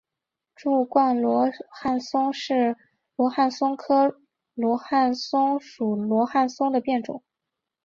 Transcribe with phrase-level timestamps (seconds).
[0.55, 2.75] 柱冠罗汉松是
[3.15, 4.19] 罗汉松科
[4.55, 7.21] 罗汉松属罗汉松的变种。